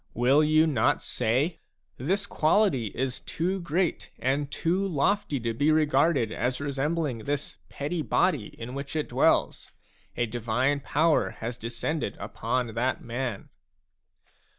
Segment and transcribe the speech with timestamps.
[0.15, 1.59] Will you not say:"
[1.97, 8.01] This quality is too great and too lofty to be regarded as resembling this petty
[8.01, 9.69] body in which it dwells?
[10.17, 13.49] A divine power has descended upon that man."